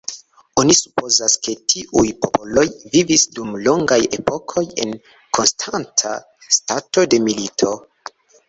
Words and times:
Oni 0.59 0.75
supozas, 0.77 1.35
ke 1.47 1.53
tiuj 1.73 2.05
popoloj 2.25 2.63
vivis 2.95 3.27
dum 3.37 3.53
longaj 3.69 3.99
epokoj 4.19 4.65
en 4.87 4.97
konstanta 5.39 6.19
stato 6.59 7.09
de 7.13 7.25
milito. 7.29 7.77